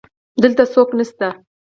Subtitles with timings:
[0.41, 1.27] دلته څوک نسته